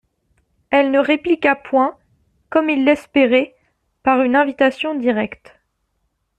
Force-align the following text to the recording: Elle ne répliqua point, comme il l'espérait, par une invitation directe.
Elle 0.71 0.89
ne 0.89 0.97
répliqua 0.97 1.55
point, 1.55 1.95
comme 2.49 2.71
il 2.71 2.85
l'espérait, 2.85 3.55
par 4.01 4.23
une 4.23 4.35
invitation 4.35 4.95
directe. 4.95 5.53